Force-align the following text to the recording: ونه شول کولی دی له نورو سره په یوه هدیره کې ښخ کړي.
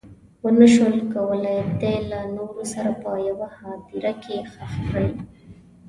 ونه 0.43 0.67
شول 0.73 0.95
کولی 1.13 1.57
دی 1.79 1.95
له 2.09 2.19
نورو 2.35 2.63
سره 2.73 2.91
په 3.01 3.09
یوه 3.29 3.47
هدیره 3.59 4.13
کې 4.23 4.37
ښخ 4.51 4.73
کړي. 4.91 5.11